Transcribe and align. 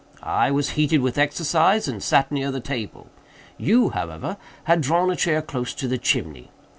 I 0.23 0.49
was 0.49 0.71
heated 0.71 1.01
with 1.01 1.19
exercise 1.19 1.87
and 1.87 2.01
sat 2.01 2.31
near 2.31 2.49
the 2.49 2.59
table. 2.59 3.11
You, 3.59 3.89
however, 3.91 4.37
had 4.63 4.81
drawn 4.81 5.11
a 5.11 5.15
chair 5.15 5.43
close 5.43 5.75
to 5.75 5.87
the 5.87 5.99
chimney. 5.99 6.49